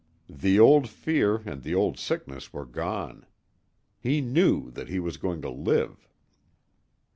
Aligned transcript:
The 0.31 0.59
old 0.59 0.89
fear 0.89 1.43
and 1.45 1.61
the 1.61 1.75
old 1.75 1.99
sickness 1.99 2.51
were 2.51 2.65
gone. 2.65 3.27
He 3.99 4.19
knew 4.19 4.71
that 4.71 4.89
he 4.89 4.99
was 4.99 5.17
going 5.17 5.43
to 5.43 5.49
live. 5.51 6.09